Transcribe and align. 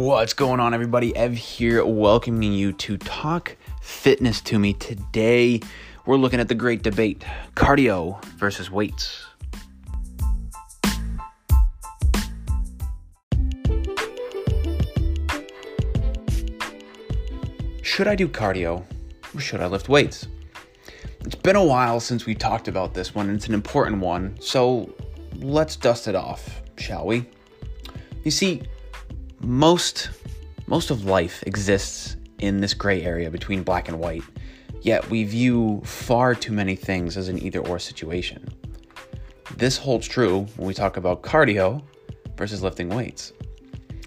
What's 0.00 0.32
going 0.32 0.60
on, 0.60 0.74
everybody? 0.74 1.14
Ev 1.16 1.34
here, 1.34 1.84
welcoming 1.84 2.52
you 2.52 2.72
to 2.72 2.98
Talk 2.98 3.56
Fitness 3.82 4.40
to 4.42 4.56
Me. 4.56 4.72
Today, 4.72 5.60
we're 6.06 6.16
looking 6.16 6.38
at 6.38 6.46
the 6.46 6.54
great 6.54 6.84
debate 6.84 7.24
cardio 7.56 8.24
versus 8.36 8.70
weights. 8.70 9.26
Should 17.82 18.06
I 18.06 18.14
do 18.14 18.28
cardio 18.28 18.84
or 19.34 19.40
should 19.40 19.60
I 19.60 19.66
lift 19.66 19.88
weights? 19.88 20.28
It's 21.22 21.34
been 21.34 21.56
a 21.56 21.64
while 21.64 21.98
since 21.98 22.24
we 22.24 22.36
talked 22.36 22.68
about 22.68 22.94
this 22.94 23.16
one, 23.16 23.26
and 23.26 23.36
it's 23.36 23.48
an 23.48 23.54
important 23.54 23.98
one, 23.98 24.38
so 24.40 24.94
let's 25.40 25.74
dust 25.74 26.06
it 26.06 26.14
off, 26.14 26.62
shall 26.76 27.04
we? 27.04 27.28
You 28.22 28.30
see, 28.30 28.62
most 29.48 30.10
most 30.66 30.90
of 30.90 31.06
life 31.06 31.42
exists 31.46 32.16
in 32.40 32.60
this 32.60 32.74
gray 32.74 33.02
area 33.02 33.30
between 33.30 33.62
black 33.62 33.88
and 33.88 33.98
white. 33.98 34.22
Yet 34.82 35.08
we 35.08 35.24
view 35.24 35.80
far 35.84 36.34
too 36.34 36.52
many 36.52 36.76
things 36.76 37.16
as 37.16 37.28
an 37.28 37.42
either 37.42 37.66
or 37.66 37.78
situation. 37.78 38.46
This 39.56 39.78
holds 39.78 40.06
true 40.06 40.46
when 40.56 40.68
we 40.68 40.74
talk 40.74 40.98
about 40.98 41.22
cardio 41.22 41.82
versus 42.36 42.62
lifting 42.62 42.90
weights. 42.90 43.32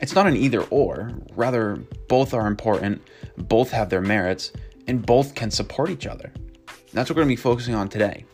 It's 0.00 0.14
not 0.14 0.26
an 0.26 0.36
either 0.36 0.62
or, 0.64 1.12
rather, 1.34 1.76
both 2.08 2.32
are 2.32 2.46
important, 2.46 3.02
both 3.36 3.70
have 3.70 3.90
their 3.90 4.00
merits, 4.00 4.52
and 4.88 5.04
both 5.04 5.34
can 5.34 5.50
support 5.50 5.90
each 5.90 6.06
other. 6.06 6.32
That's 6.94 7.10
what 7.10 7.16
we're 7.16 7.24
going 7.24 7.36
to 7.36 7.36
be 7.36 7.42
focusing 7.42 7.74
on 7.74 7.90
today. 7.90 8.24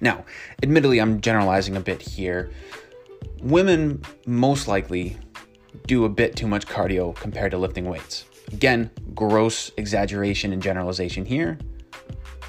Now, 0.00 0.24
admittedly, 0.62 1.00
I'm 1.00 1.20
generalizing 1.20 1.76
a 1.76 1.80
bit 1.80 2.00
here. 2.00 2.50
Women 3.42 4.02
most 4.26 4.68
likely 4.68 5.18
do 5.86 6.04
a 6.04 6.08
bit 6.08 6.36
too 6.36 6.46
much 6.46 6.66
cardio 6.66 7.14
compared 7.14 7.50
to 7.52 7.58
lifting 7.58 7.88
weights. 7.88 8.24
Again, 8.52 8.90
gross 9.14 9.70
exaggeration 9.76 10.52
and 10.52 10.62
generalization 10.62 11.24
here, 11.24 11.58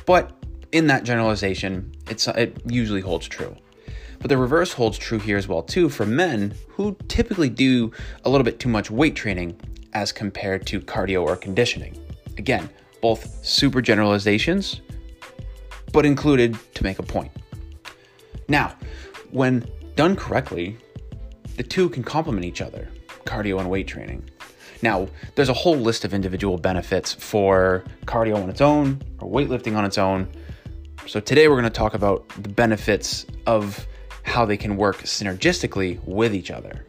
but 0.06 0.32
in 0.72 0.88
that 0.88 1.04
generalization, 1.04 1.92
it's, 2.10 2.28
it 2.28 2.58
usually 2.66 3.02
holds 3.02 3.28
true. 3.28 3.56
But 4.20 4.30
the 4.30 4.38
reverse 4.38 4.74
holds 4.74 4.98
true 4.98 5.20
here 5.20 5.38
as 5.38 5.48
well 5.48 5.62
too 5.62 5.90
for 5.90 6.06
men 6.06 6.56
who 6.70 6.98
typically 7.08 7.50
do 7.50 7.92
a 8.24 8.30
little 8.30 8.44
bit 8.44 8.60
too 8.60 8.70
much 8.70 8.90
weight 8.90 9.16
training 9.16 9.60
as 9.94 10.12
compared 10.12 10.66
to 10.68 10.82
cardio 10.82 11.24
or 11.24 11.36
conditioning. 11.36 11.98
Again, 12.38 12.70
both 13.02 13.46
super 13.46 13.82
generalizations, 13.82 14.82
but 15.94 16.06
included 16.06 16.58
to 16.74 16.84
make 16.84 17.00
a 17.00 17.04
point. 17.04 17.32
Now, 18.48 18.76
when 19.32 19.66
done 19.96 20.16
correctly, 20.16 20.78
the 21.56 21.64
two 21.64 21.90
can 21.90 22.04
complement 22.04 22.46
each 22.46 22.62
other 22.62 22.90
cardio 23.26 23.60
and 23.60 23.70
weight 23.70 23.88
training. 23.88 24.30
Now, 24.82 25.08
there's 25.36 25.50
a 25.50 25.54
whole 25.54 25.78
list 25.78 26.06
of 26.06 26.14
individual 26.14 26.58
benefits 26.58 27.14
for 27.14 27.84
cardio 28.06 28.42
on 28.42 28.50
its 28.50 28.62
own 28.62 29.02
or 29.20 29.30
weightlifting 29.30 29.76
on 29.76 29.86
its 29.86 29.98
own. 29.98 30.28
So, 31.08 31.20
today 31.20 31.48
we're 31.48 31.60
going 31.60 31.64
to 31.64 31.70
talk 31.70 31.94
about 31.94 32.28
the 32.42 32.50
benefits 32.50 33.26
of 33.46 33.86
how 34.24 34.46
they 34.46 34.58
can 34.58 34.76
work 34.76 34.98
synergistically 34.98 36.04
with 36.06 36.34
each 36.34 36.52
other. 36.52 36.86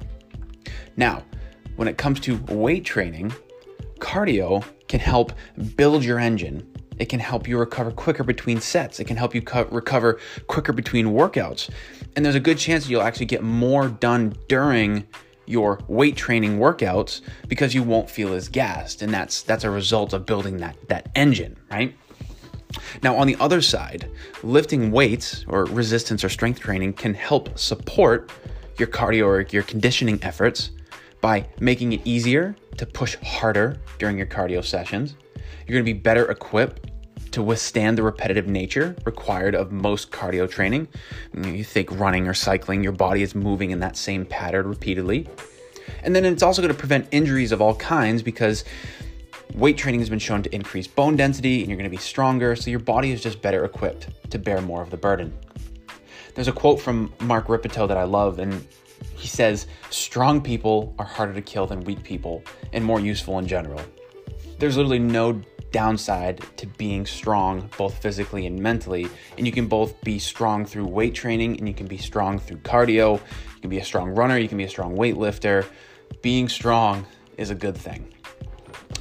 Now, 0.97 1.23
when 1.77 1.89
it 1.89 1.99
comes 1.99 2.21
to 2.21 2.37
weight 2.49 2.85
training, 2.85 3.33
cardio 3.99 4.65
can 4.89 5.01
help 5.01 5.33
build 5.77 6.05
your 6.05 6.19
engine. 6.19 6.67
It 6.99 7.07
can 7.11 7.21
help 7.21 7.47
you 7.47 7.59
recover 7.59 7.91
quicker 7.91 8.25
between 8.25 8.61
sets. 8.61 9.01
It 9.01 9.05
can 9.05 9.17
help 9.17 9.35
you 9.35 9.43
co- 9.43 9.67
recover 9.67 10.19
quicker 10.47 10.73
between 10.73 11.07
workouts. 11.09 11.69
And 12.15 12.25
there's 12.25 12.35
a 12.35 12.41
good 12.41 12.57
chance 12.57 12.85
that 12.85 12.91
you'll 12.91 13.03
actually 13.03 13.27
get 13.27 13.43
more 13.43 13.89
done 13.89 14.35
during 14.49 15.07
your 15.47 15.81
weight 15.89 16.17
training 16.17 16.59
workouts 16.59 17.21
because 17.49 17.75
you 17.75 17.83
won't 17.83 18.11
feel 18.11 18.33
as 18.35 18.49
gassed. 18.49 19.03
And 19.03 19.13
that's 19.13 19.43
that's 19.43 19.65
a 19.65 19.71
result 19.71 20.13
of 20.13 20.27
building 20.27 20.59
that 20.59 20.77
that 20.89 21.11
engine 21.15 21.57
right? 21.71 21.95
Now 23.03 23.17
on 23.17 23.27
the 23.27 23.37
other 23.41 23.61
side 23.61 24.11
lifting 24.43 24.91
weights 24.91 25.45
or 25.49 25.65
resistance 25.67 26.25
or 26.25 26.29
strength 26.29 26.61
training 26.61 26.95
can 26.95 27.15
help 27.15 27.59
support 27.59 28.33
your 28.79 28.89
cardio 28.89 29.27
or 29.27 29.41
your 29.51 29.63
conditioning 29.63 30.19
efforts 30.23 30.71
by 31.21 31.49
making 31.61 31.93
it 31.93 32.01
easier 32.05 32.55
to 32.77 32.87
push 32.87 33.17
harder 33.17 33.77
during 33.99 34.19
your 34.19 34.27
cardio 34.27 34.65
sessions. 34.65 35.17
You're 35.67 35.75
going 35.75 35.85
to 35.85 35.93
be 35.95 35.99
better 35.99 36.31
equipped 36.31 36.91
to 37.37 37.43
withstand 37.43 37.99
the 37.99 38.03
repetitive 38.03 38.47
nature 38.47 38.97
required 39.05 39.55
of 39.55 39.71
most 39.71 40.11
cardio 40.11 40.49
training. 40.49 40.89
You 41.35 41.65
think 41.65 41.91
running 41.93 42.27
or 42.27 42.33
cycling, 42.33 42.83
your 42.83 42.93
body 42.93 43.21
is 43.21 43.35
moving 43.35 43.73
in 43.73 43.81
that 43.81 43.99
same 43.99 44.25
pattern 44.25 44.67
repeatedly. 44.67 45.29
And 46.03 46.17
then 46.17 46.25
it's 46.25 46.43
also 46.43 46.63
going 46.63 46.73
to 46.73 46.79
prevent 46.79 47.09
injuries 47.11 47.53
of 47.53 47.61
all 47.61 47.75
kinds 47.75 48.23
because 48.23 48.65
weight 49.53 49.77
training 49.77 50.01
has 50.01 50.09
been 50.09 50.19
shown 50.19 50.45
to 50.45 50.55
increase 50.55 50.87
bone 50.87 51.15
density 51.15 51.61
and 51.61 51.69
you're 51.69 51.77
going 51.77 51.91
to 51.91 51.95
be 51.95 52.03
stronger, 52.03 52.57
so 52.57 52.71
your 52.71 52.81
body 52.81 53.13
is 53.13 53.23
just 53.23 53.43
better 53.43 53.67
equipped 53.67 54.09
to 54.31 54.39
bear 54.39 54.63
more 54.63 54.81
of 54.81 54.89
the 54.89 54.97
burden. 54.97 55.31
There's 56.35 56.49
a 56.49 56.53
quote 56.53 56.81
from 56.81 57.13
Mark 57.21 57.51
Rippetoe 57.51 57.87
that 57.87 57.99
I 57.99 58.05
love, 58.05 58.39
and 58.39 58.67
he 59.15 59.29
says, 59.29 59.67
Strong 59.91 60.41
people 60.41 60.95
are 60.99 61.05
harder 61.05 61.35
to 61.35 61.43
kill 61.43 61.67
than 61.67 61.85
weak 61.85 62.03
people 62.03 62.43
and 62.73 62.83
more 62.83 62.99
useful 62.99 63.39
in 63.39 63.47
general. 63.47 63.83
There's 64.59 64.79
literally 64.79 65.01
no 65.01 65.43
downside 65.77 66.43
to 66.57 66.67
being 66.67 67.05
strong, 67.05 67.69
both 67.77 68.01
physically 68.01 68.47
and 68.47 68.59
mentally. 68.59 69.07
And 69.37 69.47
you 69.47 69.53
can 69.53 69.67
both 69.67 70.01
be 70.01 70.19
strong 70.19 70.65
through 70.65 70.87
weight 70.87 71.15
training 71.15 71.59
and 71.59 71.69
you 71.69 71.75
can 71.75 71.87
be 71.87 71.99
strong 71.99 72.39
through 72.39 72.61
cardio. 72.71 73.21
You 73.57 73.61
can 73.61 73.69
be 73.69 73.79
a 73.79 73.85
strong 73.85 74.09
runner, 74.09 74.39
you 74.39 74.49
can 74.49 74.57
be 74.57 74.65
a 74.65 74.71
strong 74.71 74.97
weightlifter. 74.97 75.67
Being 76.23 76.49
strong 76.49 77.05
is 77.37 77.51
a 77.51 77.55
good 77.55 77.77
thing. 77.77 78.11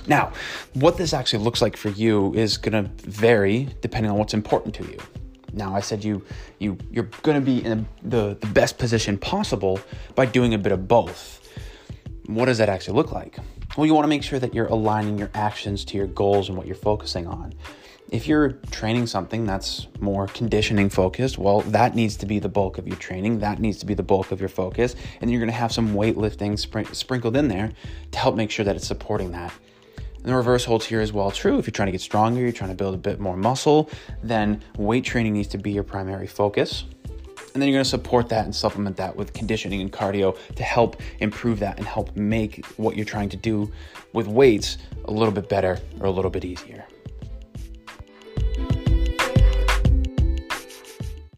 Now, 0.06 0.34
what 0.74 0.98
this 0.98 1.14
actually 1.14 1.46
looks 1.46 1.62
like 1.62 1.78
for 1.78 1.92
you 1.92 2.34
is 2.34 2.58
going 2.58 2.78
to 2.84 2.92
vary 3.10 3.70
depending 3.80 4.12
on 4.12 4.18
what's 4.18 4.34
important 4.34 4.76
to 4.76 4.84
you. 4.84 5.00
Now, 5.54 5.74
I 5.74 5.80
said 5.80 6.04
you 6.04 6.22
you 6.60 6.78
you're 6.92 7.10
going 7.22 7.40
to 7.40 7.46
be 7.54 7.64
in 7.64 7.88
the 8.04 8.38
the 8.42 8.48
best 8.48 8.78
position 8.78 9.18
possible 9.18 9.80
by 10.14 10.26
doing 10.26 10.54
a 10.54 10.58
bit 10.58 10.74
of 10.74 10.90
both. 10.90 11.22
What 12.26 12.46
does 12.46 12.58
that 12.58 12.68
actually 12.68 12.98
look 12.98 13.14
like? 13.14 13.38
Well, 13.76 13.86
you 13.86 13.94
want 13.94 14.06
to 14.06 14.10
make 14.10 14.24
sure 14.24 14.40
that 14.40 14.54
you're 14.54 14.68
aligning 14.68 15.20
your 15.20 15.30
actions 15.34 15.84
to 15.86 15.98
your 15.98 16.08
goals 16.08 16.48
and 16.48 16.58
what 16.58 16.66
you're 16.66 16.78
focusing 16.78 17.28
on. 17.28 17.54
If 18.10 18.26
you're 18.26 18.54
training 18.72 19.08
something 19.08 19.46
that's 19.46 19.88
more 20.00 20.28
conditioning 20.28 20.90
focused, 20.90 21.38
well, 21.38 21.60
that 21.62 21.94
needs 21.94 22.16
to 22.18 22.26
be 22.26 22.40
the 22.40 22.48
bulk 22.48 22.78
of 22.78 22.88
your 22.88 22.96
training. 22.96 23.40
That 23.40 23.60
needs 23.60 23.78
to 23.80 23.86
be 23.86 23.94
the 23.94 24.04
bulk 24.04 24.32
of 24.32 24.40
your 24.40 24.48
focus. 24.48 24.96
And 25.20 25.30
you're 25.30 25.42
going 25.42 25.52
to 25.52 25.58
have 25.58 25.74
some 25.74 25.94
weightlifting 25.94 26.58
sprinkled 26.96 27.36
in 27.36 27.50
there 27.50 27.72
to 28.12 28.18
help 28.18 28.36
make 28.36 28.50
sure 28.50 28.64
that 28.64 28.78
it's 28.78 28.88
supporting 28.88 29.32
that. 29.32 29.52
And 29.98 30.26
the 30.26 30.36
reverse 30.36 30.64
holds 30.64 30.86
here 30.86 31.02
as 31.02 31.12
well 31.12 31.30
true. 31.30 31.60
If 31.60 31.68
you're 31.68 31.74
trying 31.74 31.88
to 31.88 31.92
get 31.92 32.02
stronger, 32.02 32.40
you're 32.40 32.54
trying 32.54 32.72
to 32.72 32.78
build 32.78 32.96
a 32.96 32.98
bit 32.98 33.20
more 33.20 33.36
muscle, 33.36 33.90
then 34.24 34.64
weight 34.78 35.04
training 35.04 35.34
needs 35.34 35.50
to 35.50 35.58
be 35.58 35.72
your 35.72 35.84
primary 35.84 36.28
focus. 36.28 36.86
And 37.56 37.62
then 37.62 37.70
you're 37.70 37.78
going 37.78 37.86
to 37.86 37.90
support 37.90 38.28
that 38.30 38.44
and 38.44 38.54
supplement 38.54 38.98
that 38.98 39.16
with 39.16 39.32
conditioning 39.32 39.80
and 39.80 39.90
cardio 39.90 40.38
to 40.56 40.64
help 40.64 41.02
improve 41.20 41.60
that 41.60 41.78
and 41.78 41.88
help 41.88 42.14
make 42.14 42.66
what 42.76 42.98
you're 42.98 43.06
trying 43.06 43.30
to 43.30 43.38
do 43.38 43.72
with 44.12 44.28
weights 44.28 44.78
a 45.06 45.12
little 45.12 45.32
bit 45.32 45.48
better 45.48 45.80
or 46.02 46.08
a 46.08 46.12
little 46.12 46.30
bit 46.30 46.44
easier. 46.44 46.86